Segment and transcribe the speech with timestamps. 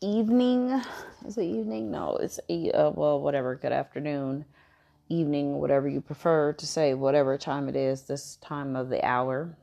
[0.00, 0.80] evening.
[1.26, 1.90] Is it evening?
[1.90, 3.54] No, it's uh, well, whatever.
[3.54, 4.44] Good afternoon,
[5.08, 9.56] evening, whatever you prefer to say, whatever time it is, this time of the hour.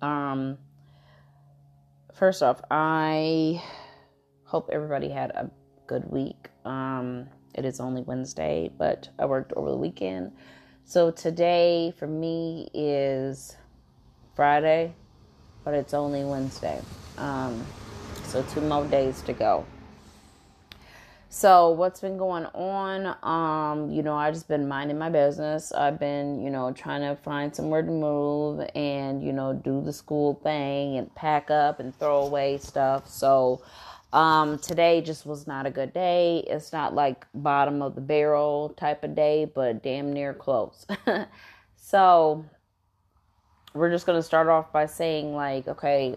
[0.00, 0.58] Um,
[2.14, 3.62] first off, I
[4.44, 5.50] hope everybody had a
[5.86, 6.48] good week.
[6.64, 10.32] Um, it is only Wednesday, but I worked over the weekend.
[10.84, 13.56] So today for me is
[14.36, 14.94] Friday,
[15.64, 16.80] but it's only Wednesday.
[17.18, 17.66] Um,
[18.28, 19.64] so two more days to go.
[21.30, 23.16] So what's been going on?
[23.22, 25.72] Um, you know, I just been minding my business.
[25.72, 29.92] I've been, you know, trying to find somewhere to move and, you know, do the
[29.92, 33.08] school thing and pack up and throw away stuff.
[33.08, 33.62] So
[34.14, 36.42] um today just was not a good day.
[36.46, 40.86] It's not like bottom of the barrel type of day, but damn near close.
[41.76, 42.44] so
[43.74, 46.16] we're just going to start off by saying like, okay,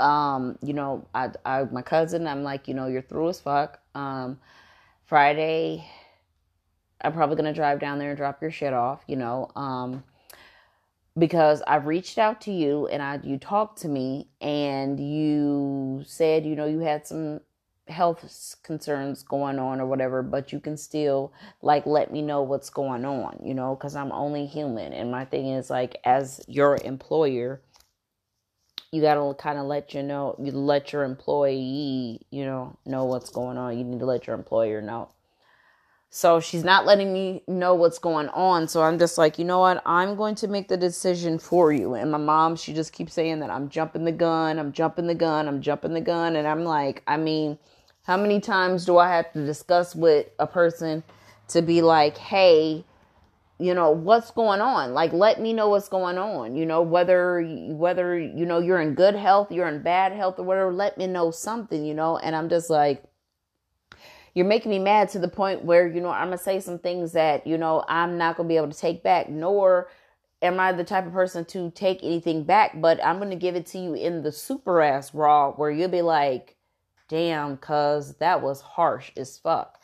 [0.00, 3.80] um, you know, I, I, my cousin, I'm like, you know, you're through as fuck.
[3.94, 4.38] Um,
[5.04, 5.88] Friday,
[7.00, 10.04] I'm probably gonna drive down there and drop your shit off, you know, um,
[11.16, 16.44] because I've reached out to you and I, you talked to me and you said,
[16.44, 17.40] you know, you had some
[17.88, 22.70] health concerns going on or whatever, but you can still like let me know what's
[22.70, 24.92] going on, you know, because I'm only human.
[24.92, 27.62] And my thing is like, as your employer,
[28.92, 33.04] you got to kind of let you know you let your employee you know know
[33.04, 33.78] what's going on.
[33.78, 35.10] You need to let your employer know.
[36.10, 38.66] So she's not letting me know what's going on.
[38.68, 39.82] So i'm just like you know what?
[39.84, 41.94] I'm going to make the decision for you.
[41.94, 45.14] And my mom she just keeps saying that i'm jumping the gun i'm jumping the
[45.14, 46.36] gun i'm jumping the gun.
[46.36, 47.58] And i'm like i mean
[48.04, 51.02] how many times do i have to discuss with a person
[51.48, 52.84] to be like hey
[53.58, 54.94] you know what's going on?
[54.94, 58.94] Like let me know what's going on you know whether whether you know you're in
[58.94, 62.16] good health you're in bad health or whatever let me know something you know?
[62.18, 63.04] And i'm just like
[64.34, 67.12] you're making me mad to the point where you know i'm gonna say some things
[67.12, 69.88] that you know i'm not gonna be able to take back nor
[70.42, 73.66] am i the type of person to take anything back but i'm gonna give it
[73.66, 76.56] to you in the super ass raw where you'll be like
[77.08, 79.80] damn cuz that was harsh as fuck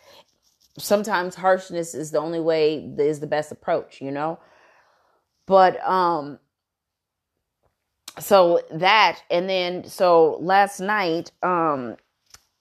[0.79, 4.39] sometimes harshness is the only way is the best approach you know?
[5.47, 6.39] But um
[8.19, 11.97] so that and then so last night um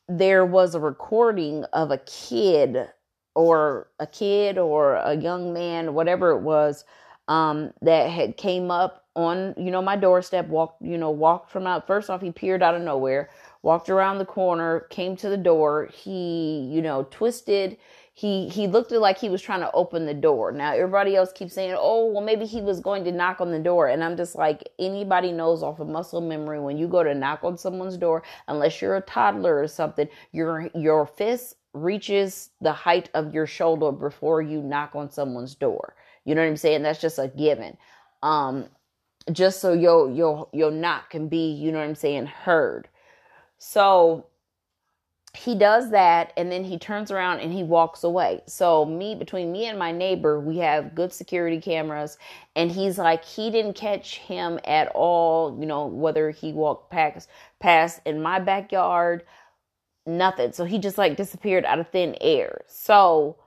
[0.07, 2.90] there was a recording of a kid
[3.35, 6.85] or a kid or a young man whatever it was
[7.28, 11.68] um that had came up on you know my doorstep walked you know walked from
[11.68, 13.30] out first off he peered out of nowhere
[13.62, 17.78] walked around the corner came to the door he you know twisted
[18.16, 20.51] he he looked like he was trying to open the door.
[20.51, 23.59] Now everybody else keeps saying, "Oh, well maybe he was going to knock on the
[23.59, 27.16] door." And I'm just like anybody knows off of muscle memory when you go to
[27.16, 32.72] knock on someone's door, unless you're a toddler or something, your your fist reaches the
[32.72, 35.95] height of your shoulder before you knock on someone's door.
[36.24, 36.84] You know what I'm saying?
[36.84, 37.78] That's just a given.
[38.22, 38.69] Um
[39.31, 42.88] just so your your your knock can be, you know what I'm saying, heard.
[43.57, 44.28] So
[45.35, 48.41] he does that and then he turns around and he walks away.
[48.45, 52.17] So me between me and my neighbor, we have good security cameras
[52.55, 57.29] and he's like he didn't catch him at all, you know, whether he walked past
[57.59, 59.23] past in my backyard,
[60.05, 60.51] nothing.
[60.51, 62.61] So he just like disappeared out of thin air.
[62.67, 63.38] So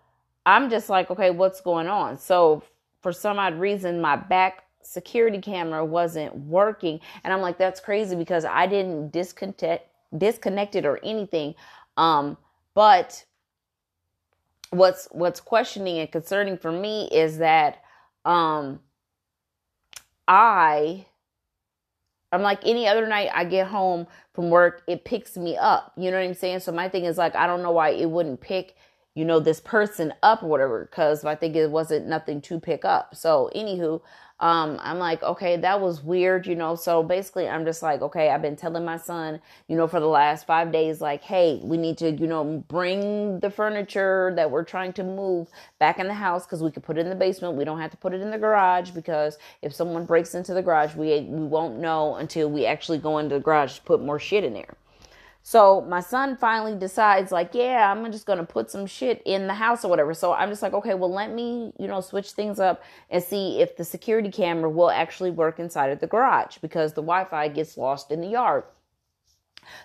[0.44, 2.18] I'm just like, okay, what's going on?
[2.18, 2.64] So
[3.00, 8.16] for some odd reason my back security camera wasn't working and I'm like that's crazy
[8.16, 11.54] because I didn't disconnect disconnected or anything.
[11.96, 12.36] Um,
[12.74, 13.24] but
[14.70, 17.82] what's what's questioning and concerning for me is that
[18.24, 18.80] um
[20.28, 21.06] I
[22.32, 25.92] I'm like any other night I get home from work, it picks me up.
[25.96, 26.60] You know what I'm saying?
[26.60, 28.74] So my thing is like I don't know why it wouldn't pick,
[29.14, 32.84] you know, this person up or whatever, because I think it wasn't nothing to pick
[32.84, 33.14] up.
[33.14, 34.02] So anywho,
[34.38, 36.74] um, I'm like, okay, that was weird, you know.
[36.76, 40.06] So basically, I'm just like, okay, I've been telling my son, you know, for the
[40.06, 44.64] last five days, like, hey, we need to, you know, bring the furniture that we're
[44.64, 45.48] trying to move
[45.78, 47.54] back in the house because we could put it in the basement.
[47.54, 50.62] We don't have to put it in the garage because if someone breaks into the
[50.62, 54.18] garage, we we won't know until we actually go into the garage to put more
[54.18, 54.76] shit in there.
[55.48, 59.54] So my son finally decides, like, yeah, I'm just gonna put some shit in the
[59.54, 60.12] house or whatever.
[60.12, 63.60] So I'm just like, okay, well, let me, you know, switch things up and see
[63.60, 67.46] if the security camera will actually work inside of the garage because the Wi Fi
[67.46, 68.64] gets lost in the yard.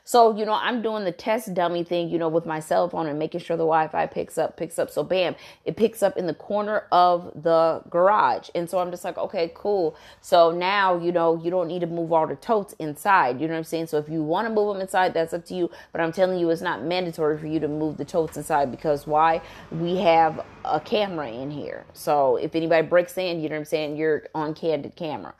[0.04, 3.08] So, you know, I'm doing the test dummy thing, you know, with my cell phone
[3.08, 4.90] and making sure the Wi-Fi picks up, picks up.
[4.90, 5.36] So bam,
[5.66, 8.50] it picks up in the corner of the garage.
[8.56, 9.96] And so I'm just like, okay, cool.
[10.22, 13.40] So now, you know, you don't need to move all the totes inside.
[13.40, 13.88] You know what I'm saying?
[13.88, 15.70] So if you want to move them inside, that's up to you.
[15.92, 19.08] But I'm telling you, it's not mandatory for you to move the totes inside because
[19.08, 19.42] why?
[19.72, 21.86] We have a camera in here.
[21.94, 25.34] So if anybody breaks in, you know what I'm saying, you're on candid camera.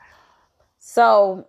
[0.78, 1.46] So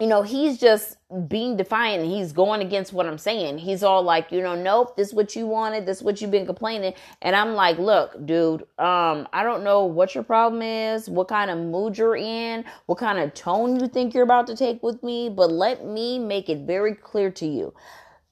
[0.00, 0.96] you know, he's just
[1.28, 2.04] being defiant.
[2.04, 3.58] He's going against what I'm saying.
[3.58, 5.86] He's all like, you know, nope, this is what you wanted.
[5.86, 6.94] This is what you've been complaining.
[7.22, 11.48] And I'm like, look, dude, um, I don't know what your problem is, what kind
[11.50, 15.00] of mood you're in, what kind of tone you think you're about to take with
[15.04, 17.72] me, but let me make it very clear to you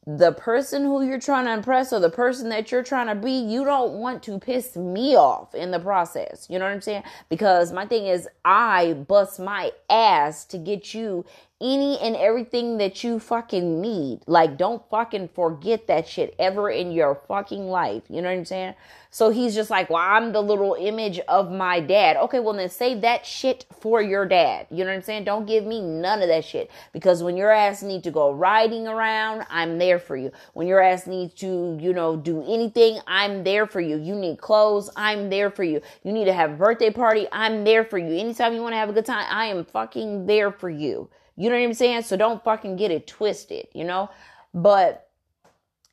[0.07, 3.31] the person who you're trying to impress or the person that you're trying to be,
[3.31, 6.49] you don't want to piss me off in the process.
[6.51, 7.05] You know what I'm saying?
[7.29, 11.25] Because my thing is, I bust my ass to get you
[11.63, 14.21] any and everything that you fucking need.
[14.27, 18.03] Like, don't fucking forget that shit ever in your fucking life.
[18.09, 18.75] You know what I'm saying?
[19.15, 22.17] So he's just like, well, I'm the little image of my dad.
[22.17, 24.67] Okay, well, then save that shit for your dad.
[24.71, 25.25] You know what I'm saying?
[25.25, 26.71] Don't give me none of that shit.
[26.95, 30.33] Because when your ass need to go riding around, I'm there for you.
[30.55, 33.99] When your ass needs to, you know, do anything, I'm there for you.
[33.99, 35.83] You need clothes, I'm there for you.
[36.05, 38.19] You need to have a birthday party, I'm there for you.
[38.19, 41.11] Anytime you want to have a good time, I am fucking there for you.
[41.37, 42.03] You know what I'm saying?
[42.03, 44.11] So don't fucking get it twisted, you know?
[44.55, 45.09] But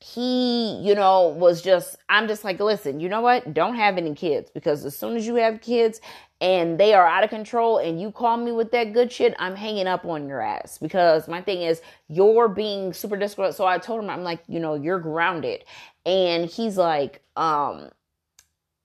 [0.01, 3.53] he, you know, was just, I'm just like, listen, you know what?
[3.53, 5.99] Don't have any kids because as soon as you have kids
[6.39, 9.55] and they are out of control and you call me with that good shit, I'm
[9.55, 13.57] hanging up on your ass because my thing is you're being super disgruntled.
[13.57, 15.65] So I told him, I'm like, you know, you're grounded.
[16.05, 17.89] And he's like, um,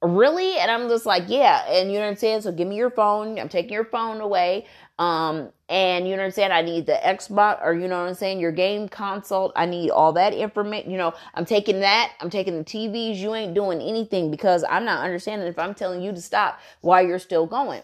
[0.02, 0.58] really?
[0.58, 1.64] And I'm just like, yeah.
[1.70, 2.42] And you know what I'm saying?
[2.42, 3.38] So give me your phone.
[3.38, 4.66] I'm taking your phone away.
[4.98, 6.52] Um, and you know what I'm saying?
[6.52, 8.38] I need the Xbox or you know what I'm saying?
[8.38, 9.52] Your game console.
[9.56, 10.90] I need all that information.
[10.90, 12.12] You know, I'm taking that.
[12.20, 13.16] I'm taking the TVs.
[13.16, 17.00] You ain't doing anything because I'm not understanding if I'm telling you to stop why
[17.00, 17.82] you're still going.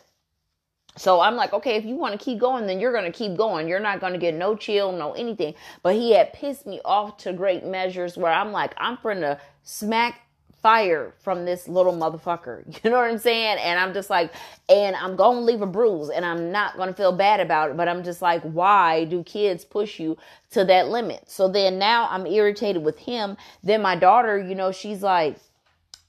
[0.97, 3.37] So I'm like, okay, if you want to keep going, then you're going to keep
[3.37, 3.69] going.
[3.69, 5.55] You're not going to get no chill, no anything.
[5.83, 9.41] But he had pissed me off to great measures where I'm like, I'm going to
[9.63, 10.21] smack
[10.63, 12.65] fire from this little motherfucker.
[12.85, 13.59] You know what I'm saying?
[13.59, 14.33] And I'm just like,
[14.69, 17.71] and I'm going to leave a bruise and I'm not going to feel bad about
[17.71, 17.77] it.
[17.77, 20.17] But I'm just like, why do kids push you
[20.53, 21.31] to that limit?
[21.31, 23.37] So then now I'm irritated with him.
[23.63, 25.37] Then my daughter, you know, she's like,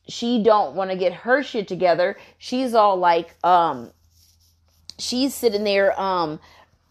[0.07, 2.17] she don't want to get her shit together.
[2.37, 3.91] She's all like, um,
[4.97, 6.39] she's sitting there, um,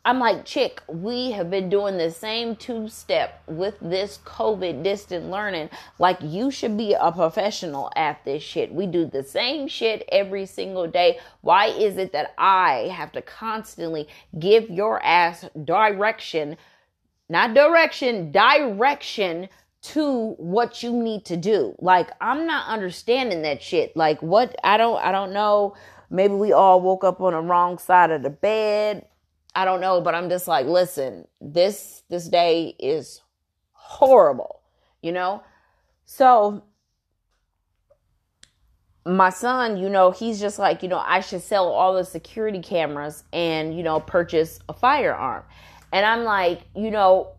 [0.02, 5.30] I'm like, chick, we have been doing the same two step with this COVID distant
[5.30, 5.68] learning.
[5.98, 8.72] Like, you should be a professional at this shit.
[8.72, 11.18] We do the same shit every single day.
[11.42, 14.08] Why is it that I have to constantly
[14.38, 16.56] give your ass direction,
[17.28, 19.50] not direction, direction
[19.82, 21.74] to what you need to do?
[21.78, 23.94] Like, I'm not understanding that shit.
[23.94, 24.56] Like, what?
[24.64, 25.74] I don't, I don't know.
[26.08, 29.04] Maybe we all woke up on the wrong side of the bed
[29.54, 33.20] I don't know, but I'm just like, listen, this this day is
[33.72, 34.60] horrible,
[35.02, 35.42] you know?
[36.06, 36.62] So
[39.04, 42.60] my son, you know, he's just like, you know, I should sell all the security
[42.60, 45.42] cameras and, you know, purchase a firearm.
[45.92, 47.32] And I'm like, you know,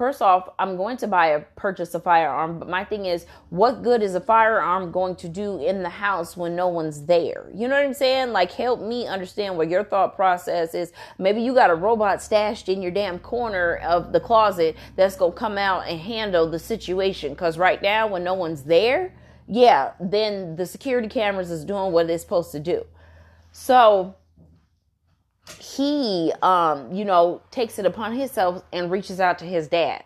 [0.00, 3.82] first off, I'm going to buy a purchase a firearm, but my thing is, what
[3.82, 7.50] good is a firearm going to do in the house when no one's there?
[7.54, 8.32] You know what I'm saying?
[8.32, 10.92] Like, help me understand what your thought process is.
[11.18, 15.32] Maybe you got a robot stashed in your damn corner of the closet that's gonna
[15.32, 17.36] come out and handle the situation.
[17.36, 19.14] Cause right now, when no one's there,
[19.46, 22.86] yeah, then the security cameras is doing what it's supposed to do.
[23.52, 24.14] So,
[25.58, 30.04] he um you know takes it upon himself and reaches out to his dad.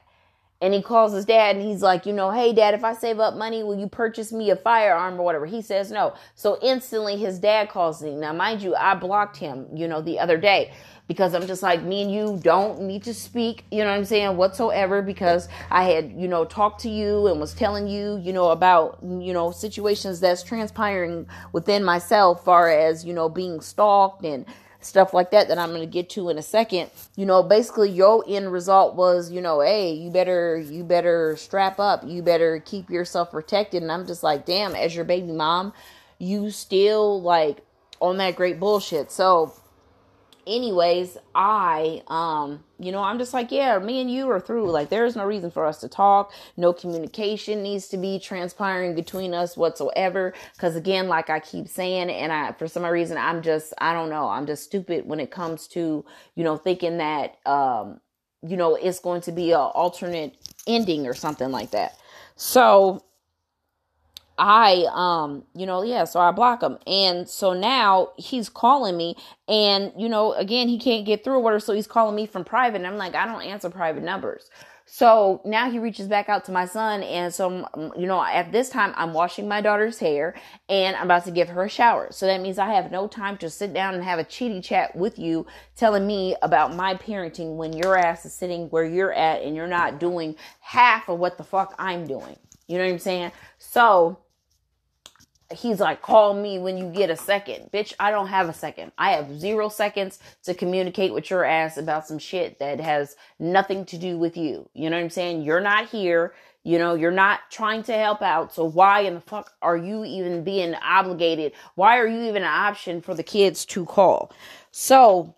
[0.60, 3.20] And he calls his dad and he's like you know hey dad if i save
[3.20, 5.46] up money will you purchase me a firearm or whatever?
[5.46, 6.14] He says no.
[6.34, 8.14] So instantly his dad calls me.
[8.14, 10.72] Now mind you i blocked him you know the other day
[11.06, 14.04] because i'm just like me and you don't need to speak you know what i'm
[14.04, 18.32] saying whatsoever because i had you know talked to you and was telling you you
[18.32, 24.24] know about you know situations that's transpiring within myself far as you know being stalked
[24.24, 24.46] and
[24.84, 26.90] stuff like that that I'm going to get to in a second.
[27.16, 31.78] You know, basically your end result was, you know, hey, you better you better strap
[31.78, 32.02] up.
[32.06, 35.72] You better keep yourself protected and I'm just like, "Damn, as your baby mom,
[36.18, 37.58] you still like
[38.00, 39.54] on that great bullshit." So,
[40.46, 44.70] anyways, I, um, you know, I'm just like, yeah, me and you are through.
[44.70, 46.32] Like, there's no reason for us to talk.
[46.56, 50.34] No communication needs to be transpiring between us whatsoever.
[50.58, 54.10] Cause again, like I keep saying, and I, for some reason, I'm just, I don't
[54.10, 58.00] know, I'm just stupid when it comes to, you know, thinking that, um,
[58.46, 60.36] you know, it's going to be a alternate
[60.66, 61.98] ending or something like that.
[62.36, 63.02] So
[64.38, 69.16] I um you know yeah so I block him and so now he's calling me
[69.48, 72.44] and you know again he can't get through with her so he's calling me from
[72.44, 74.50] private and I'm like I don't answer private numbers
[74.86, 77.02] so now he reaches back out to my son.
[77.02, 80.34] And so, you know, at this time, I'm washing my daughter's hair
[80.68, 82.08] and I'm about to give her a shower.
[82.10, 84.94] So that means I have no time to sit down and have a chitty chat
[84.94, 89.42] with you telling me about my parenting when your ass is sitting where you're at
[89.42, 92.36] and you're not doing half of what the fuck I'm doing.
[92.68, 93.32] You know what I'm saying?
[93.58, 94.18] So,
[95.54, 97.70] he's like, call me when you get a second.
[97.72, 98.92] Bitch, I don't have a second.
[98.98, 103.84] I have zero seconds to communicate with your ass about some shit that has nothing
[103.86, 104.68] to do with you.
[104.74, 105.42] You know what I'm saying?
[105.42, 106.34] You're not here.
[106.66, 108.54] You know, you're not trying to help out.
[108.54, 111.52] So why in the fuck are you even being obligated?
[111.74, 114.32] Why are you even an option for the kids to call?
[114.70, 115.34] So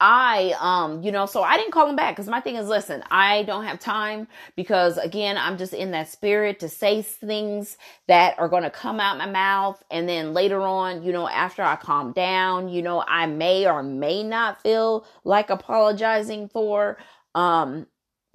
[0.00, 3.02] I, um, you know, so I didn't call him back because my thing is, listen,
[3.10, 7.78] I don't have time because again, I'm just in that spirit to say things
[8.08, 9.82] that are going to come out my mouth.
[9.90, 13.82] And then later on, you know, after I calm down, you know, I may or
[13.82, 16.98] may not feel like apologizing for,
[17.34, 17.88] um,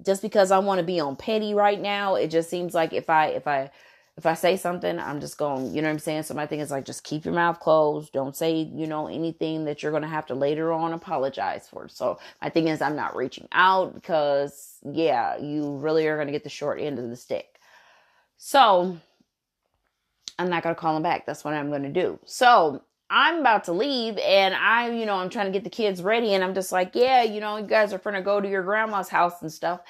[0.04, 2.16] just because I want to be on petty right now.
[2.16, 3.70] It just seems like if I, if I,
[4.16, 6.22] if I say something, I'm just going, you know what I'm saying?
[6.22, 8.12] So my thing is like, just keep your mouth closed.
[8.12, 11.88] Don't say, you know, anything that you're going to have to later on apologize for.
[11.88, 16.32] So my thing is, I'm not reaching out because, yeah, you really are going to
[16.32, 17.58] get the short end of the stick.
[18.36, 18.96] So
[20.38, 21.26] I'm not going to call him back.
[21.26, 22.20] That's what I'm going to do.
[22.24, 26.02] So I'm about to leave and I, you know, I'm trying to get the kids
[26.02, 28.48] ready and I'm just like, yeah, you know, you guys are going to go to
[28.48, 29.80] your grandma's house and stuff.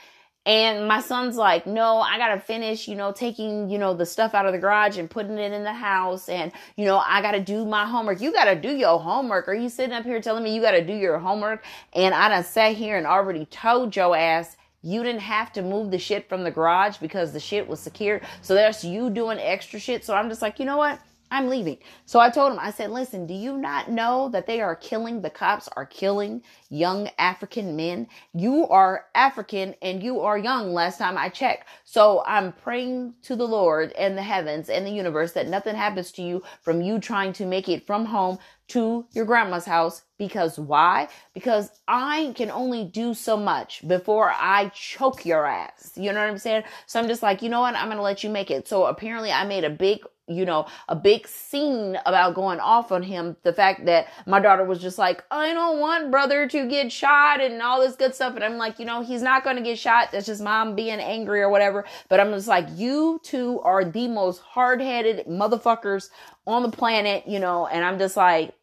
[0.46, 4.34] And my son's like, no, I gotta finish, you know, taking, you know, the stuff
[4.34, 6.28] out of the garage and putting it in the house.
[6.28, 8.20] And, you know, I gotta do my homework.
[8.20, 9.48] You gotta do your homework.
[9.48, 11.64] Are you sitting up here telling me you gotta do your homework?
[11.94, 15.90] And I done sat here and already told your ass you didn't have to move
[15.90, 18.20] the shit from the garage because the shit was secure.
[18.42, 20.04] So that's you doing extra shit.
[20.04, 21.00] So I'm just like, you know what?
[21.30, 21.78] I'm leaving.
[22.04, 25.22] So I told him, I said, listen, do you not know that they are killing,
[25.22, 26.42] the cops are killing
[26.75, 28.09] young African men?
[28.33, 31.69] You are African and you are young last time I checked.
[31.85, 36.11] So I'm praying to the Lord and the heavens and the universe that nothing happens
[36.12, 38.38] to you from you trying to make it from home
[38.69, 41.09] to your grandma's house because why?
[41.35, 45.93] Because I can only do so much before I choke your ass.
[45.97, 46.64] You know what I'm saying?
[46.87, 47.75] So I'm just like, you know what?
[47.75, 48.66] I'm going to let you make it.
[48.66, 53.02] So apparently I made a big you know, a big scene about going off on
[53.02, 53.37] him.
[53.43, 57.40] The fact that my daughter was just like, I don't want brother to get shot
[57.40, 58.35] and all this good stuff.
[58.35, 60.12] And I'm like, you know, he's not going to get shot.
[60.12, 61.85] That's just mom being angry or whatever.
[62.09, 66.11] But I'm just like, you two are the most hard headed motherfuckers
[66.47, 68.54] on the planet, you know, and I'm just like,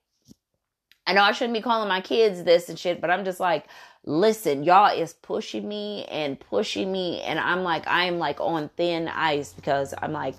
[1.08, 3.66] I know I shouldn't be calling my kids this and shit, but I'm just like,
[4.06, 7.22] listen, y'all is pushing me and pushing me.
[7.22, 10.36] And I'm like, I am like on thin ice because I'm like,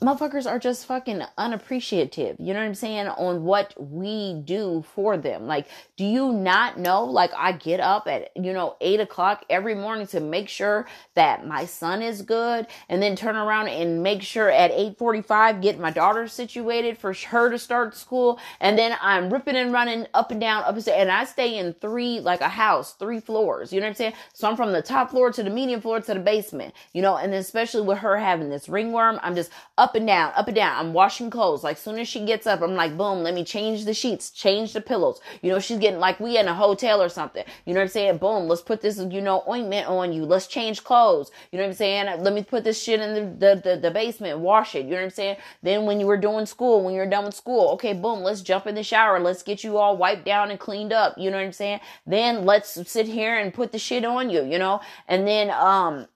[0.00, 2.36] motherfuckers are just fucking unappreciative.
[2.38, 3.08] You know what I'm saying?
[3.08, 5.46] On what we do for them.
[5.46, 7.04] Like, do you not know?
[7.04, 11.46] Like, I get up at, you know, eight o'clock every morning to make sure that
[11.46, 15.90] my son is good and then turn around and make sure at 845 get my
[15.90, 18.38] daughter situated for her to start school.
[18.60, 20.98] And then I'm ripping and running up and down, up and down.
[20.98, 23.72] And I stay in three, like a house, three floors.
[23.72, 24.12] You know what I'm saying?
[24.32, 27.16] So I'm from the top floor to the medium floor to the basement, you know,
[27.16, 30.46] and then especially with her having this ringworm, I'm just up up and down, up
[30.46, 30.76] and down.
[30.76, 31.64] I'm washing clothes.
[31.64, 34.74] Like soon as she gets up, I'm like, boom, let me change the sheets, change
[34.74, 35.18] the pillows.
[35.40, 37.42] You know, she's getting like we in a hotel or something.
[37.64, 38.18] You know what I'm saying?
[38.18, 40.26] Boom, let's put this, you know, ointment on you.
[40.26, 41.30] Let's change clothes.
[41.50, 42.22] You know what I'm saying?
[42.22, 44.84] Let me put this shit in the, the, the, the basement, wash it.
[44.84, 45.36] You know what I'm saying?
[45.62, 48.66] Then when you were doing school, when you're done with school, okay, boom, let's jump
[48.66, 49.18] in the shower.
[49.18, 51.16] Let's get you all wiped down and cleaned up.
[51.16, 51.80] You know what I'm saying?
[52.06, 54.82] Then let's sit here and put the shit on you, you know?
[55.08, 56.08] And then, um,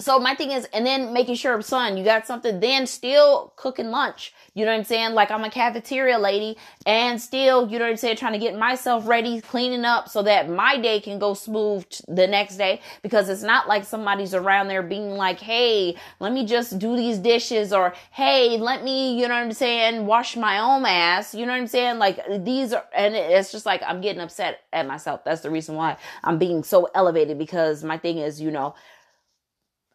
[0.00, 3.90] so my thing is, and then making sure, son, you got something, then still cooking
[3.90, 4.32] lunch.
[4.54, 5.14] You know what I'm saying?
[5.14, 8.56] Like I'm a cafeteria lady and still, you know what I'm saying, trying to get
[8.58, 13.28] myself ready, cleaning up so that my day can go smooth the next day because
[13.28, 17.72] it's not like somebody's around there being like, Hey, let me just do these dishes
[17.72, 21.34] or Hey, let me, you know what I'm saying, wash my own ass.
[21.34, 21.98] You know what I'm saying?
[21.98, 25.24] Like these are, and it's just like I'm getting upset at myself.
[25.24, 28.74] That's the reason why I'm being so elevated because my thing is, you know,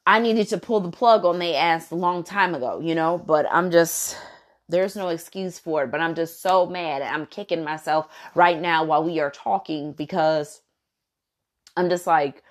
[0.06, 3.18] I needed to pull the plug on they ass a long time ago, you know,
[3.18, 4.18] but I'm just
[4.70, 7.02] there's no excuse for it, but I'm just so mad.
[7.02, 10.62] I'm kicking myself right now while we are talking because
[11.78, 12.44] I'm just like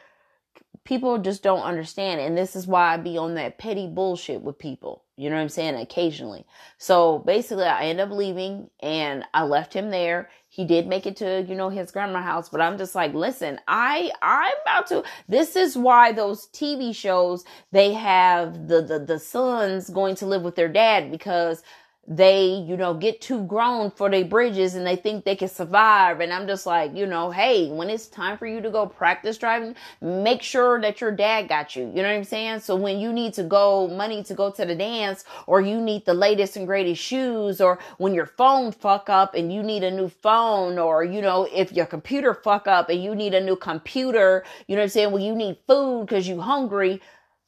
[0.84, 2.20] people just don't understand.
[2.20, 5.02] And this is why I be on that petty bullshit with people.
[5.16, 5.76] You know what I'm saying?
[5.76, 6.44] Occasionally.
[6.76, 10.28] So basically, I end up leaving and I left him there.
[10.48, 13.60] He did make it to, you know, his grandma's house, but I'm just like, listen,
[13.66, 19.18] I, I'm about to, this is why those TV shows, they have the, the, the
[19.18, 21.62] sons going to live with their dad because
[22.06, 26.20] they, you know, get too grown for their bridges and they think they can survive.
[26.20, 29.38] And I'm just like, you know, hey, when it's time for you to go practice
[29.38, 31.84] driving, make sure that your dad got you.
[31.86, 32.60] You know what I'm saying?
[32.60, 36.04] So when you need to go money to go to the dance or you need
[36.04, 39.90] the latest and greatest shoes or when your phone fuck up and you need a
[39.90, 43.56] new phone or, you know, if your computer fuck up and you need a new
[43.56, 45.10] computer, you know what I'm saying?
[45.12, 47.00] Well, you need food because you hungry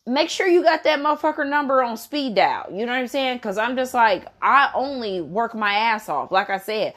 [0.07, 2.67] make sure you got that motherfucker number on speed dial.
[2.71, 3.41] You know what I'm saying?
[3.41, 6.31] Cause I'm just like, I only work my ass off.
[6.31, 6.95] Like I said,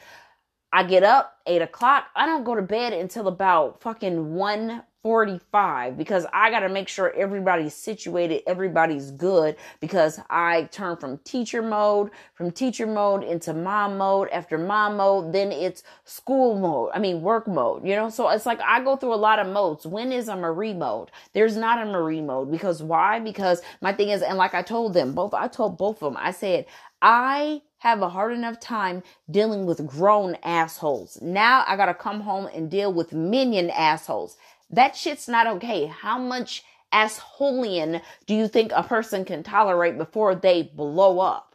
[0.72, 2.06] I get up eight o'clock.
[2.14, 6.88] I don't go to bed until about fucking one 45 because I got to make
[6.88, 13.54] sure everybody's situated, everybody's good because I turn from teacher mode, from teacher mode into
[13.54, 16.90] mom mode, after mom mode, then it's school mode.
[16.92, 18.10] I mean, work mode, you know?
[18.10, 19.86] So it's like I go through a lot of modes.
[19.86, 21.10] When is a Marie mode?
[21.32, 23.20] There's not a Marie mode because why?
[23.20, 26.22] Because my thing is, and like I told them both, I told both of them,
[26.22, 26.66] I said,
[27.00, 31.18] I have a hard enough time dealing with grown assholes.
[31.22, 34.36] Now I got to come home and deal with minion assholes.
[34.70, 35.86] That shit's not okay.
[35.86, 41.54] How much assholeian do you think a person can tolerate before they blow up?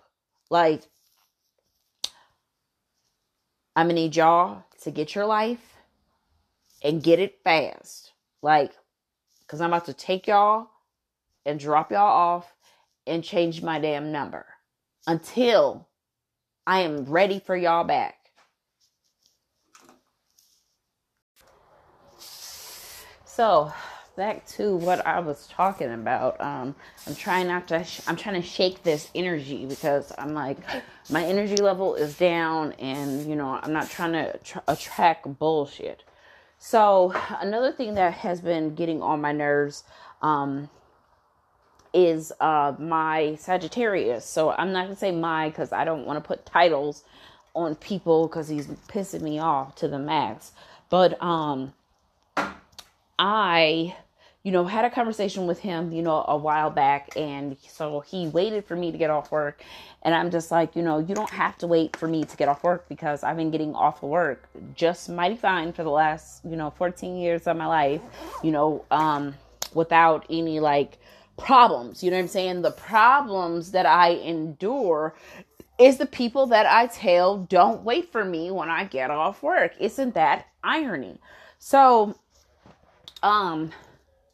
[0.50, 0.84] Like,
[3.75, 5.75] I'm gonna need y'all to get your life
[6.84, 8.13] and get it fast.
[8.41, 8.72] Like,
[9.41, 10.69] because I'm about to take y'all
[11.45, 12.53] and drop y'all off
[13.07, 14.45] and change my damn number
[15.07, 15.88] until
[16.65, 18.25] I am ready for y'all back.
[23.36, 23.74] So,
[24.15, 26.39] back to what I was talking about.
[26.39, 26.74] Um,
[27.06, 27.84] I'm trying not to.
[27.84, 30.58] Sh- I'm trying to shake this energy because I'm like,
[31.10, 36.06] my energy level is down, and you know, I'm not trying to tr- attract bullshit.
[36.60, 39.84] So another thing that has been getting on my nerves
[40.22, 40.70] um,
[41.94, 44.24] is uh, my Sagittarius.
[44.24, 47.04] So I'm not gonna say my because I don't want to put titles
[47.54, 50.54] on people because he's pissing me off to the max.
[50.89, 51.74] But um
[53.17, 53.95] I,
[54.43, 57.15] you know, had a conversation with him, you know, a while back.
[57.15, 59.62] And so he waited for me to get off work.
[60.04, 62.47] And I'm just like, you know, you don't have to wait for me to get
[62.47, 66.45] off work because I've been getting off of work just mighty fine for the last,
[66.45, 68.01] you know, 14 years of my life,
[68.43, 69.36] you know, um,
[69.73, 70.97] without any like
[71.38, 72.04] problems.
[72.04, 72.62] You know what I'm saying?
[72.62, 75.15] The problems that I endure
[75.78, 79.73] is the people that I tell don't wait for me when I get off work.
[79.80, 81.19] Isn't that irony?
[81.60, 82.15] So,
[83.26, 83.72] um,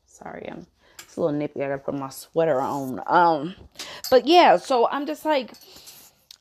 [0.05, 0.67] sorry, I'm
[0.99, 1.63] it's a little nippy.
[1.63, 3.01] I gotta put my sweater on.
[3.07, 3.55] Um,
[4.09, 5.53] but yeah, so I'm just like,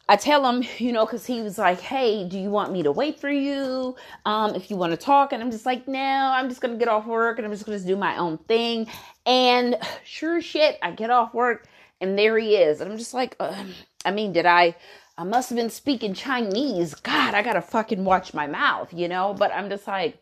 [0.09, 2.93] I tell him, you know, because he was like, "Hey, do you want me to
[2.93, 3.95] wait for you?
[4.25, 6.89] Um, if you want to talk?" And I'm just like, "No, I'm just gonna get
[6.89, 8.89] off work and I'm just gonna do my own thing."
[9.27, 11.69] And sure shit, I get off work
[12.01, 13.65] and there he is, and I'm just like, uh,
[14.05, 14.75] I mean, did I?
[15.19, 16.95] I must have been speaking Chinese.
[16.95, 19.35] God, I gotta fucking watch my mouth, you know.
[19.35, 20.19] But I'm just like,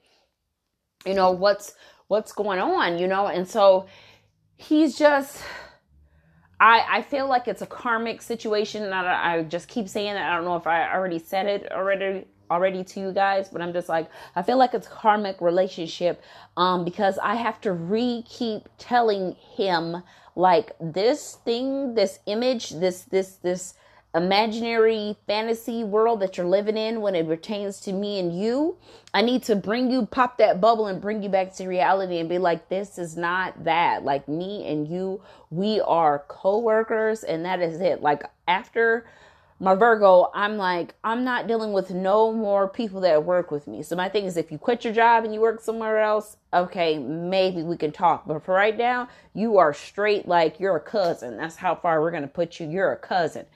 [1.06, 1.74] you know, what's
[2.08, 3.26] what's going on, you know?
[3.26, 3.86] And so
[4.56, 5.42] he's just
[6.60, 10.20] I I feel like it's a karmic situation I, I just keep saying it.
[10.20, 13.72] I don't know if I already said it already already to you guys, but I'm
[13.72, 16.22] just like I feel like it's karmic relationship
[16.56, 20.02] um because I have to re keep telling him
[20.34, 23.74] like this thing, this image, this this this
[24.14, 28.76] imaginary fantasy world that you're living in when it pertains to me and you.
[29.12, 32.28] I need to bring you, pop that bubble and bring you back to reality and
[32.28, 34.04] be like, this is not that.
[34.04, 38.02] Like me and you, we are co workers and that is it.
[38.02, 39.06] Like after
[39.60, 43.82] my Virgo, I'm like, I'm not dealing with no more people that work with me.
[43.82, 46.96] So my thing is, if you quit your job and you work somewhere else, okay,
[46.96, 48.24] maybe we can talk.
[48.24, 51.36] But for right now, you are straight like you're a cousin.
[51.36, 52.68] That's how far we're going to put you.
[52.68, 53.46] You're a cousin.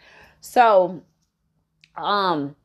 [0.42, 1.02] So,
[1.96, 2.56] um,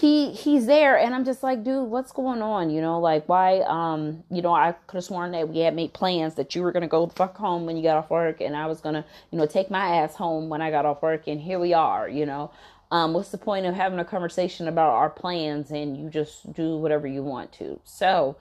[0.00, 2.70] he he's there and i'm just like dude what's going on?
[2.70, 5.92] You know like why um you know i could have sworn that we had made
[5.92, 8.56] plans that you were gonna go the fuck home when you got off work and
[8.56, 11.40] i was gonna you know take my ass home when i got off work and
[11.40, 12.50] here we are you know?
[12.90, 16.76] Um what's the point of having a conversation about our plans and you just do
[16.76, 17.80] whatever you want to?
[17.84, 18.36] So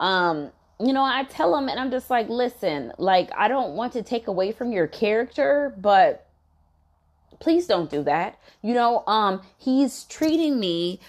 [0.00, 3.92] um you know i tell him and i'm just like listen like i don't want
[3.92, 6.29] to take away from your character but
[7.40, 8.38] please don't do that.
[8.62, 11.00] You know, um, he's treating me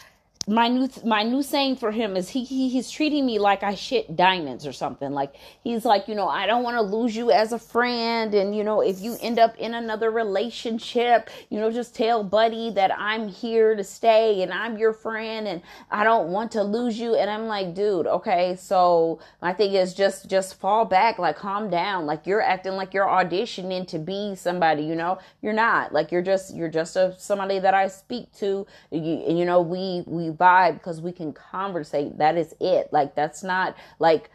[0.47, 3.75] my new my new saying for him is he, he he's treating me like I
[3.75, 5.11] shit diamonds or something.
[5.11, 8.55] Like he's like, you know, I don't want to lose you as a friend and
[8.55, 12.91] you know, if you end up in another relationship, you know, just tell buddy that
[12.97, 17.15] I'm here to stay and I'm your friend and I don't want to lose you
[17.15, 21.69] and I'm like, dude, okay, so my thing is just just fall back, like calm
[21.69, 22.07] down.
[22.07, 25.19] Like you're acting like you're auditioning to be somebody, you know.
[25.41, 25.93] You're not.
[25.93, 28.65] Like you're just you're just a somebody that I speak to.
[28.89, 32.17] You, you know, we we vibe because we can conversate.
[32.17, 32.91] That is it.
[32.91, 34.29] Like that's not like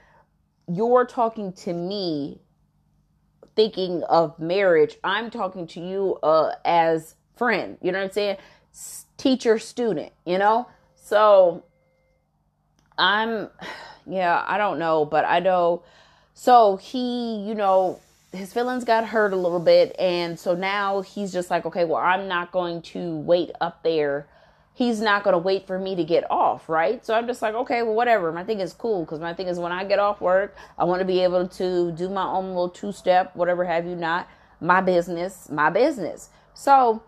[0.68, 2.40] you're talking to me
[3.54, 4.96] thinking of marriage.
[5.02, 7.78] I'm talking to you uh as friend.
[7.80, 8.36] You know what I'm saying?
[9.16, 10.68] Teacher student, you know?
[10.96, 11.64] So
[12.98, 13.48] I'm
[14.06, 15.82] yeah, I don't know, but I know
[16.34, 17.98] so he, you know,
[18.32, 21.96] his feelings got hurt a little bit and so now he's just like, okay, well,
[22.02, 24.28] I'm not going to wait up there
[24.76, 27.04] he's not going to wait for me to get off, right?
[27.04, 28.30] So I'm just like, okay, well, whatever.
[28.30, 31.00] My thing is cool because my thing is when I get off work, I want
[31.00, 34.28] to be able to do my own little two step, whatever have you not.
[34.60, 36.28] My business, my business.
[36.52, 37.02] So,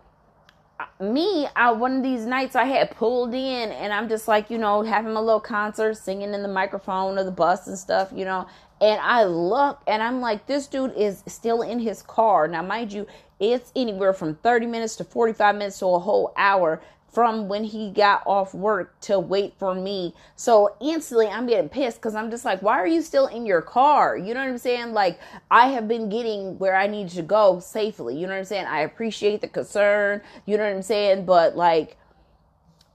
[0.79, 4.49] uh, me, I one of these nights I had pulled in and I'm just like,
[4.49, 8.09] you know, having my little concert, singing in the microphone of the bus and stuff,
[8.15, 8.47] you know.
[8.81, 12.47] And I look and I'm like, this dude is still in his car.
[12.47, 13.05] Now, mind you,
[13.39, 17.89] it's anywhere from 30 minutes to 45 minutes to a whole hour from when he
[17.89, 20.13] got off work to wait for me.
[20.35, 23.61] So instantly I'm getting pissed because I'm just like, why are you still in your
[23.61, 24.15] car?
[24.15, 24.93] You know what I'm saying?
[24.93, 25.19] Like,
[25.49, 28.15] I have been getting where I need to go safely.
[28.15, 28.67] You know what I'm saying?
[28.67, 30.21] I appreciate the concern.
[30.45, 31.25] You know what I'm saying?
[31.25, 31.97] But like,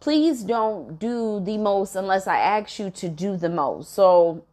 [0.01, 3.93] please don't do the most unless I ask you to do the most.
[3.93, 4.45] So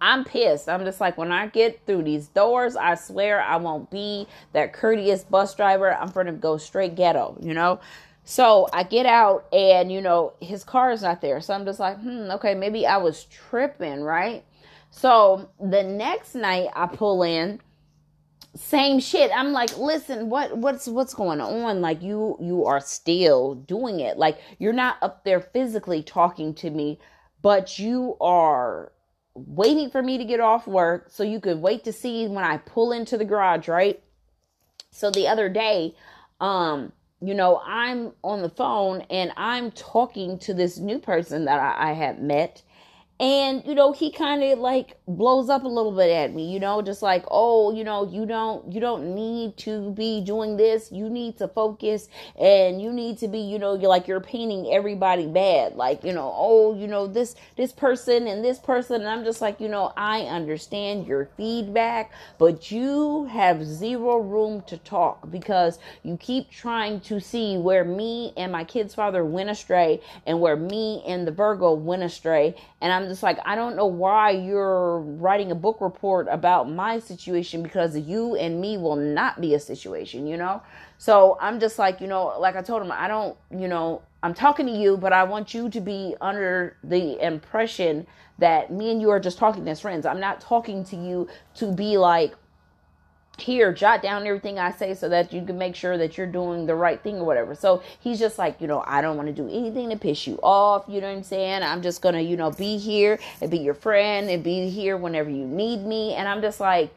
[0.00, 0.68] I'm pissed.
[0.68, 4.72] I'm just like, when I get through these doors, I swear I won't be that
[4.72, 5.94] courteous bus driver.
[5.94, 7.80] I'm going to go straight ghetto, you know?
[8.24, 11.40] So I get out and, you know, his car is not there.
[11.40, 14.44] So I'm just like, hmm, okay, maybe I was tripping, right?
[14.90, 17.60] So the next night I pull in,
[18.56, 19.30] same shit.
[19.34, 21.80] I'm like, listen, what what's what's going on?
[21.80, 24.18] Like you you are still doing it.
[24.18, 26.98] Like you're not up there physically talking to me,
[27.42, 28.92] but you are
[29.34, 32.56] waiting for me to get off work so you could wait to see when I
[32.58, 34.02] pull into the garage, right?
[34.90, 35.94] So the other day,
[36.40, 41.60] um you know, I'm on the phone and I'm talking to this new person that
[41.60, 42.62] I, I had met
[43.20, 46.58] and you know he kind of like blows up a little bit at me you
[46.58, 50.90] know just like oh you know you don't you don't need to be doing this.
[50.90, 54.72] You need to focus and you need to be you know you're like you're painting
[54.72, 55.76] everybody bad.
[55.76, 59.02] Like you know oh you know this this person and this person.
[59.02, 64.62] And i'm just like you know i understand your feedback but you have zero room
[64.62, 69.50] to talk because you keep trying to see where me and my kid's father went
[69.50, 72.54] astray and where me and the virgo went astray.
[72.80, 76.98] And i'm just like, I don't know why you're writing a book report about my
[76.98, 80.62] situation because you and me will not be a situation, you know?
[80.96, 84.34] So I'm just like, you know, like I told him, I don't, you know, I'm
[84.34, 88.06] talking to you, but I want you to be under the impression
[88.38, 90.06] that me and you are just talking as friends.
[90.06, 92.34] I'm not talking to you to be like,
[93.40, 96.66] here jot down everything i say so that you can make sure that you're doing
[96.66, 99.32] the right thing or whatever so he's just like you know i don't want to
[99.32, 102.36] do anything to piss you off you know what i'm saying i'm just gonna you
[102.36, 106.28] know be here and be your friend and be here whenever you need me and
[106.28, 106.94] i'm just like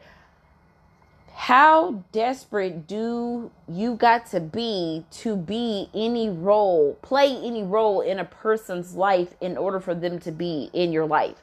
[1.36, 8.18] how desperate do you got to be to be any role play any role in
[8.18, 11.42] a person's life in order for them to be in your life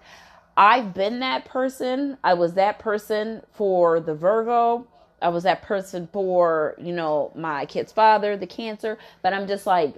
[0.58, 2.18] I've been that person.
[2.24, 4.86] I was that person for the Virgo.
[5.22, 8.98] I was that person for, you know, my kid's father, the cancer.
[9.22, 9.96] But I'm just like,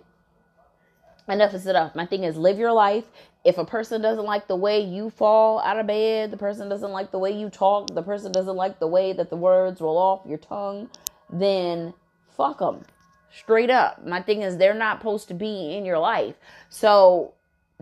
[1.27, 1.95] enough is enough.
[1.95, 3.05] My thing is live your life.
[3.43, 6.91] If a person doesn't like the way you fall out of bed, the person doesn't
[6.91, 9.97] like the way you talk, the person doesn't like the way that the words roll
[9.97, 10.89] off your tongue,
[11.29, 11.93] then
[12.37, 12.83] fuck them.
[13.35, 14.05] Straight up.
[14.05, 16.35] My thing is they're not supposed to be in your life.
[16.69, 17.33] So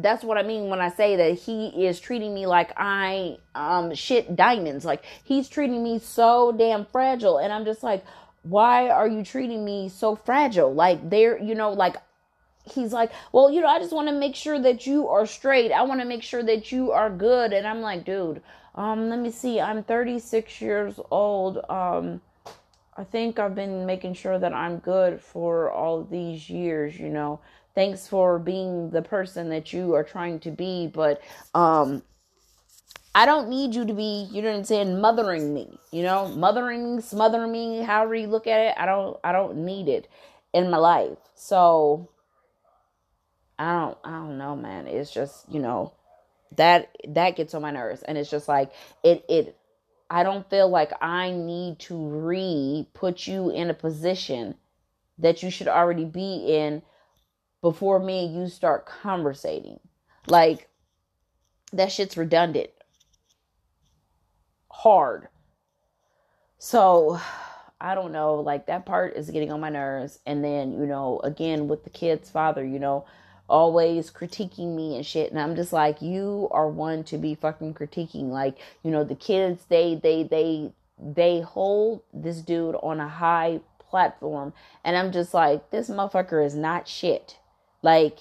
[0.02, 3.94] that's what I mean when I say that he is treating me like I um
[3.94, 4.86] shit diamonds.
[4.86, 8.04] Like he's treating me so damn fragile and I'm just like
[8.44, 10.74] why are you treating me so fragile?
[10.74, 11.96] Like there, you know, like
[12.74, 15.72] he's like, "Well, you know, I just want to make sure that you are straight.
[15.72, 18.42] I want to make sure that you are good." And I'm like, "Dude,
[18.76, 19.60] um let me see.
[19.62, 21.60] I'm 36 years old.
[21.70, 22.22] Um
[22.98, 27.40] I think I've been making sure that I'm good for all these years, you know
[27.76, 31.22] thanks for being the person that you are trying to be but
[31.54, 32.02] um
[33.14, 36.30] I don't need you to be, you know what I'm saying, mothering me, you know,
[36.30, 38.74] mothering, smothering me, however you look at it.
[38.78, 40.08] I don't I don't need it
[40.54, 41.18] in my life.
[41.36, 42.10] So
[43.60, 44.88] I don't I don't know, man.
[44.88, 45.94] It's just, you know,
[46.56, 48.72] that that gets on my nerves and it's just like
[49.04, 49.58] it it
[50.10, 54.56] I don't feel like I need to re put you in a position
[55.18, 56.82] that you should already be in
[57.62, 59.80] before me and you start conversating.
[60.28, 60.68] Like
[61.74, 62.70] that shit's redundant.
[64.70, 65.28] Hard.
[66.58, 67.20] So
[67.80, 70.20] I don't know, like that part is getting on my nerves.
[70.26, 73.06] And then, you know, again with the kid's father, you know,
[73.50, 75.32] always critiquing me and shit.
[75.32, 78.30] And I'm just like, you are one to be fucking critiquing.
[78.30, 83.60] Like, you know, the kids, they, they, they, they hold this dude on a high
[83.80, 84.54] platform.
[84.84, 87.38] And I'm just like, this motherfucker is not shit.
[87.82, 88.20] Like,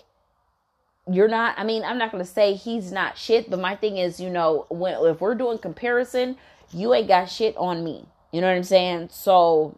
[1.10, 3.96] you're not, I mean, I'm not going to say he's not shit, but my thing
[3.96, 6.36] is, you know, when, if we're doing comparison,
[6.72, 8.06] you ain't got shit on me.
[8.32, 9.08] You know what I'm saying?
[9.12, 9.76] So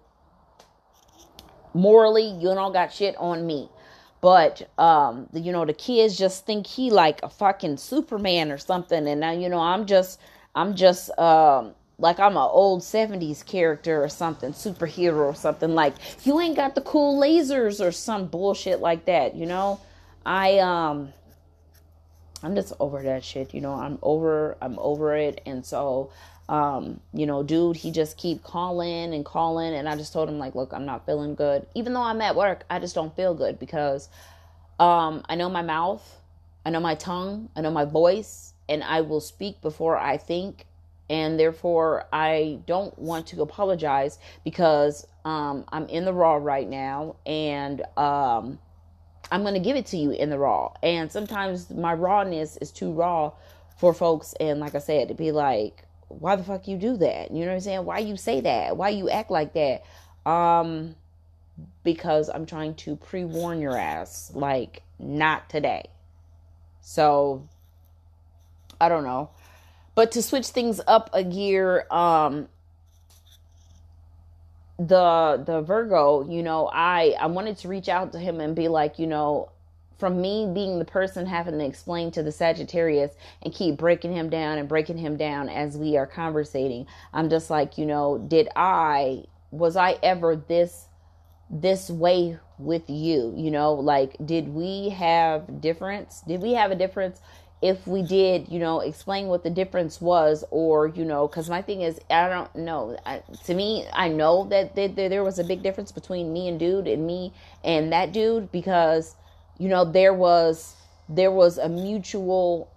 [1.75, 3.69] morally, you don't got shit on me.
[4.21, 9.09] But um, you know, the kids just think he like a fucking Superman or something,
[9.09, 10.21] and now you know I'm just
[10.55, 15.75] I'm just um like I'm an old 70s character or something, superhero or something.
[15.75, 19.81] Like you ain't got the cool lasers or some bullshit like that, you know?
[20.25, 21.13] I um
[22.43, 23.75] I'm just over that shit, you know.
[23.75, 26.11] I'm over I'm over it and so
[26.49, 30.39] um, you know, dude, he just keep calling and calling and I just told him
[30.39, 31.67] like, look, I'm not feeling good.
[31.75, 34.09] Even though I'm at work, I just don't feel good because
[34.79, 36.21] um, I know my mouth,
[36.67, 40.67] I know my tongue, I know my voice, and I will speak before I think
[41.13, 47.17] and therefore I don't want to apologize because um, I'm in the raw right now
[47.27, 48.59] and um,
[49.31, 50.73] I'm going to give it to you in the raw.
[50.83, 53.33] And sometimes my rawness is too raw
[53.77, 57.31] for folks and like I said to be like why the fuck you do that?
[57.31, 57.85] You know what I'm saying?
[57.85, 58.77] Why you say that?
[58.77, 59.85] Why you act like that?
[60.29, 60.97] Um
[61.85, 65.91] because I'm trying to pre-warn your ass like not today.
[66.81, 67.47] So
[68.81, 69.31] I don't know.
[69.95, 72.49] But to switch things up a gear um
[74.79, 78.69] the the Virgo, you know, I I wanted to reach out to him and be
[78.69, 79.51] like, you know,
[79.99, 84.31] from me being the person having to explain to the Sagittarius and keep breaking him
[84.31, 86.87] down and breaking him down as we are conversating.
[87.13, 90.87] I'm just like, you know, did I was I ever this
[91.51, 93.35] this way with you?
[93.37, 96.23] You know, like did we have difference?
[96.27, 97.21] Did we have a difference
[97.63, 101.63] if we did, you know, explain what the difference was, or you know, because my
[101.63, 102.99] thing is, I don't know.
[103.07, 106.89] I, to me, I know that, there was a big difference between me and dude
[106.89, 109.15] and me and that dude because
[109.59, 110.75] you know there was
[111.09, 112.71] there was a mutual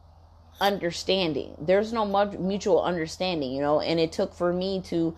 [0.62, 2.06] understanding there's no
[2.40, 5.16] mutual understanding you know and it took for me to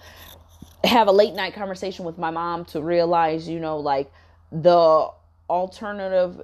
[0.83, 4.11] have a late night conversation with my mom to realize you know like
[4.51, 5.09] the
[5.49, 6.41] alternative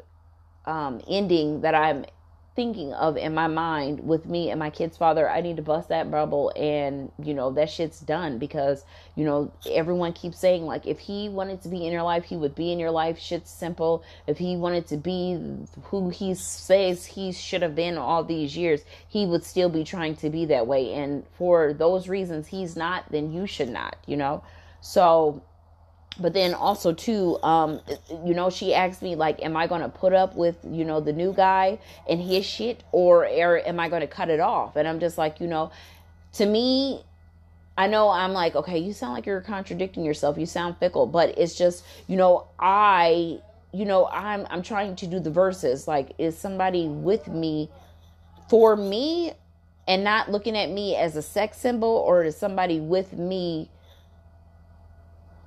[0.65, 2.05] um ending that i'm
[2.55, 5.89] thinking of in my mind with me and my kid's father, I need to bust
[5.89, 8.85] that bubble and, you know, that shit's done because,
[9.15, 12.37] you know, everyone keeps saying, like, if he wanted to be in your life, he
[12.37, 13.17] would be in your life.
[13.17, 14.03] Shit's simple.
[14.27, 15.39] If he wanted to be
[15.85, 20.15] who he says he should have been all these years, he would still be trying
[20.17, 20.93] to be that way.
[20.93, 24.43] And for those reasons, he's not, then you should not, you know?
[24.79, 25.41] So,
[26.19, 27.79] but then also too um
[28.23, 31.13] you know she asked me like am i gonna put up with you know the
[31.13, 34.75] new guy and his shit or, or am i gonna cut it off?
[34.75, 35.71] And i'm just like you know
[36.33, 37.03] to me
[37.77, 41.37] i know i'm like okay you sound like you're contradicting yourself you sound fickle but
[41.37, 43.39] it's just you know i
[43.73, 45.87] you know i'm i'm trying to do the verses.
[45.87, 47.69] Like is somebody with me
[48.49, 49.33] for me
[49.87, 53.69] and not looking at me as a sex symbol or is somebody with me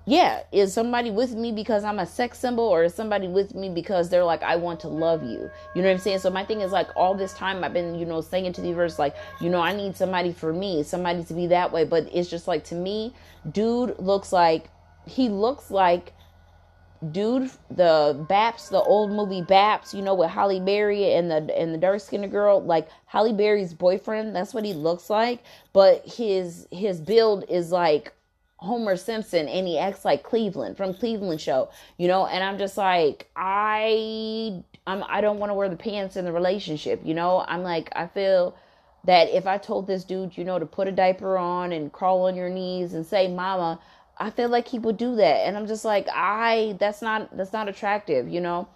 [0.09, 3.69] yeah, is somebody with me because I'm a sex symbol or is somebody with me
[3.69, 5.51] because they're like, I want to love you?
[5.75, 6.21] You know what I'm saying?
[6.21, 8.73] So my thing is like all this time I've been, you know, saying to the
[8.73, 11.85] verse, like, you know, I need somebody for me, somebody to be that way.
[11.85, 13.15] But it's just like to me,
[13.51, 14.71] dude looks like
[15.07, 16.13] he looks like
[17.11, 21.75] dude the Baps, the old movie Baps, you know, with Halle Berry and the and
[21.75, 25.43] the dark skinned girl, like Halle Berry's boyfriend, that's what he looks like.
[25.73, 28.13] But his his build is like
[28.67, 32.77] Homer Simpson and he acts like Cleveland from Cleveland show, you know, and I'm just
[32.77, 37.45] like I I'm I don't want to wear the pants in the relationship, you know?
[37.49, 38.57] I'm like I feel
[39.05, 42.27] that if I told this dude, you know, to put a diaper on and crawl
[42.27, 43.81] on your knees and say mama,
[44.19, 45.47] I feel like he would do that.
[45.47, 48.69] And I'm just like I that's not that's not attractive, you know?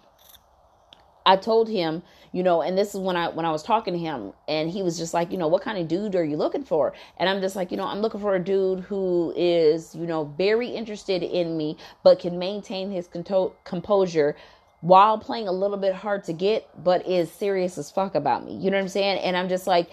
[1.25, 3.99] I told him, you know, and this is when I when I was talking to
[3.99, 6.63] him and he was just like, you know, what kind of dude are you looking
[6.63, 6.93] for?
[7.17, 10.25] And I'm just like, you know, I'm looking for a dude who is, you know,
[10.37, 14.35] very interested in me but can maintain his composure
[14.81, 18.55] while playing a little bit hard to get, but is serious as fuck about me.
[18.55, 19.19] You know what I'm saying?
[19.19, 19.89] And I'm just like,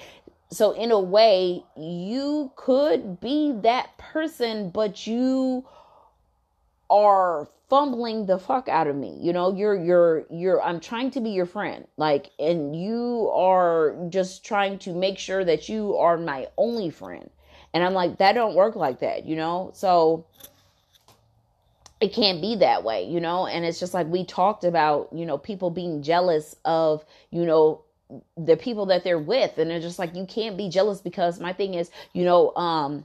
[0.50, 5.66] so in a way, you could be that person, but you
[6.90, 9.18] are fumbling the fuck out of me.
[9.20, 11.87] You know, you're you're you're I'm trying to be your friend.
[11.96, 17.31] Like and you are just trying to make sure that you are my only friend.
[17.74, 19.70] And I'm like that don't work like that, you know?
[19.74, 20.27] So
[22.01, 23.46] it can't be that way, you know?
[23.46, 27.83] And it's just like we talked about, you know, people being jealous of, you know,
[28.38, 31.53] the people that they're with and it's just like you can't be jealous because my
[31.53, 33.05] thing is, you know, um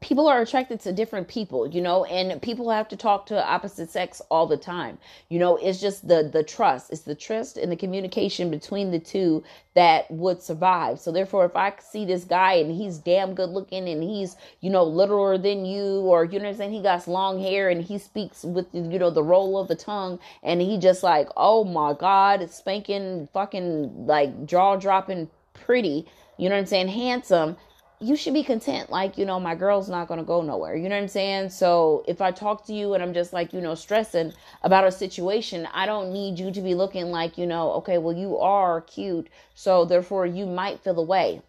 [0.00, 3.90] people are attracted to different people you know and people have to talk to opposite
[3.90, 4.98] sex all the time.
[5.28, 8.98] You know it's just the the trust it's the trust and the communication between the
[8.98, 11.00] two that would survive.
[11.00, 14.70] So therefore if i see this guy and he's damn good looking and he's you
[14.70, 16.72] know littler than you or you know i'm saying?
[16.72, 20.18] He got long hair and he speaks with you know the roll of the tongue
[20.42, 26.56] and he just like oh my god spanking fucking like jaw dropping pretty you know
[26.56, 26.88] what i'm saying?
[26.88, 27.56] Handsome
[28.04, 28.90] you should be content.
[28.90, 30.76] Like, you know, my girl's not going to go nowhere.
[30.76, 31.50] You know what I'm saying?
[31.50, 34.92] So if I talk to you and I'm just like, you know, stressing about a
[34.92, 38.82] situation, I don't need you to be looking like, you know, okay, well, you are
[38.82, 39.28] cute.
[39.54, 41.42] So therefore, you might feel away.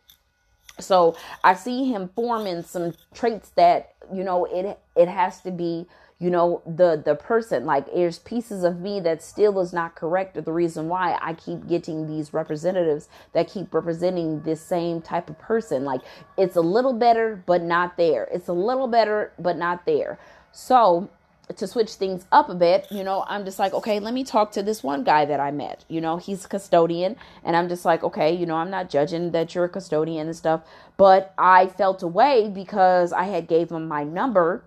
[0.80, 5.88] So I see him forming some traits that, you know, it, it has to be
[6.20, 10.34] you know the the person like there's pieces of me that still is not correct
[10.46, 15.38] the reason why i keep getting these representatives that keep representing this same type of
[15.40, 15.84] person.
[15.84, 16.02] Like
[16.38, 18.28] it's a little better but not there.
[18.32, 20.18] It's a little better but not there.
[20.52, 21.10] So
[21.58, 24.52] to switch things up a bit, you know, I'm just like, okay, let me talk
[24.54, 25.86] to this one guy that I met.
[25.88, 29.30] You know, he's a custodian, and I'm just like, okay, you know, I'm not judging
[29.32, 30.62] that you're a custodian and stuff,
[30.98, 34.64] but I felt away because I had gave him my number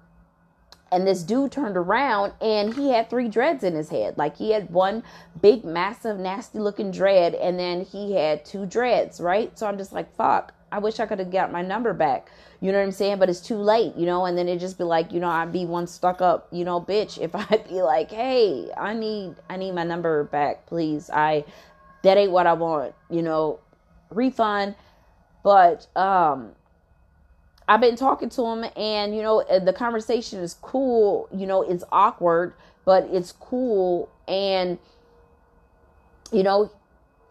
[0.90, 4.16] and this dude turned around and he had three dreads in his head.
[4.16, 5.03] Like he had one
[5.40, 9.57] big, massive, nasty looking dread, and then he had two dreads, right?
[9.59, 12.31] So I'm just like, fuck, I wish I could have got my number back.
[12.61, 13.18] You know what I'm saying?
[13.18, 15.53] But it's too late, you know, and then it just be like, you know, I'd
[15.53, 19.57] be one stuck up, you know, bitch if I'd be like, hey, I need I
[19.57, 21.11] need my number back, please.
[21.11, 21.44] I
[22.03, 23.61] that ain't what I want, you know,
[24.11, 24.74] refund.
[25.42, 26.53] But um
[27.68, 31.28] I've been talking to him, and you know, the conversation is cool.
[31.35, 32.54] You know, it's awkward,
[32.87, 34.09] but it's cool.
[34.26, 34.78] And
[36.33, 36.70] you know,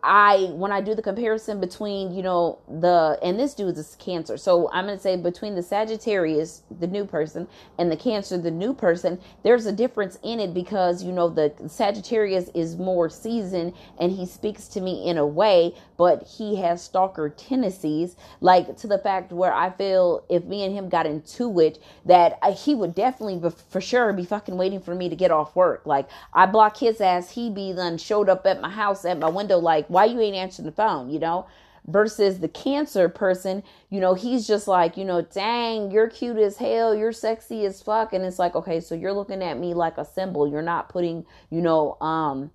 [0.04, 3.98] I when I do the comparison between you know the and this dude is a
[3.98, 7.48] cancer, so I'm gonna say between the Sagittarius, the new person,
[7.80, 11.52] and the Cancer, the new person, there's a difference in it because you know the
[11.68, 16.84] Sagittarius is more seasoned and he speaks to me in a way, but he has
[16.84, 21.60] stalker tendencies, like to the fact where I feel if me and him got into
[21.60, 25.56] it, that he would definitely for sure be fucking waiting for me to get off
[25.56, 25.86] work.
[25.86, 29.30] Like I block his ass, he be then showed up at my house at my
[29.30, 31.48] window like why you ain't answering the phone, you know?
[31.90, 36.58] Versus the cancer person, you know, he's just like, you know, dang, you're cute as
[36.58, 38.12] hell, you're sexy as fuck.
[38.12, 40.50] And it's like, okay, so you're looking at me like a symbol.
[40.50, 42.52] You're not putting, you know, um,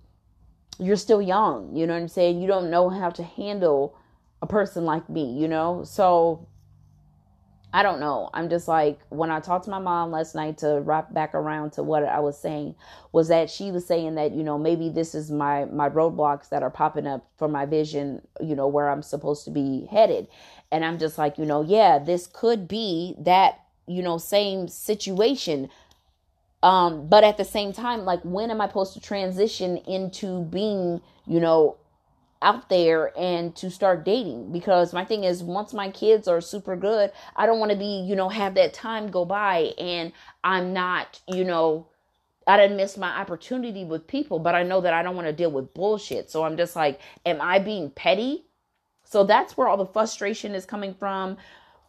[0.77, 2.41] you're still young, you know what I'm saying?
[2.41, 3.97] You don't know how to handle
[4.43, 5.83] a person like me, you know?
[5.83, 6.47] So
[7.75, 8.29] I don't know.
[8.35, 11.71] I'm just like when I talked to my mom last night to wrap back around
[11.73, 12.75] to what I was saying
[13.11, 16.61] was that she was saying that you know maybe this is my my roadblocks that
[16.61, 20.27] are popping up for my vision, you know where I'm supposed to be headed.
[20.71, 25.67] And I'm just like, you know, yeah, this could be that, you know, same situation.
[26.61, 31.01] Um but at the same time like when am I supposed to transition into being,
[31.25, 31.77] you know,
[32.43, 36.75] out there and to start dating because my thing is once my kids are super
[36.75, 40.11] good i don't want to be you know have that time go by and
[40.43, 41.87] i'm not you know
[42.47, 45.33] i didn't miss my opportunity with people but i know that i don't want to
[45.33, 46.29] deal with bullshit.
[46.29, 48.45] So i'm just like am i being petty?
[49.05, 51.37] So that's where all the frustration is coming from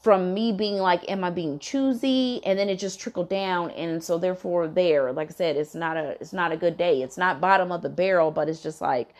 [0.03, 2.40] from me being like am i being choosy?
[2.45, 5.97] And then it just trickled down and so therefore there like i said it's not
[5.97, 7.03] a it's not a good day.
[7.03, 9.14] It's not bottom of the barrel but it's just like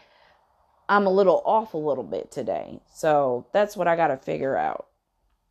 [0.88, 2.81] I'm a little off a little bit today.
[2.92, 4.87] So that's what I got to figure out.